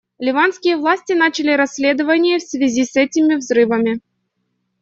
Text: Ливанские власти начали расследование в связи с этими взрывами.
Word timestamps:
Ливанские 0.17 0.77
власти 0.77 1.13
начали 1.13 1.51
расследование 1.51 2.39
в 2.39 2.41
связи 2.41 2.85
с 2.85 2.95
этими 2.95 3.35
взрывами. 3.35 4.01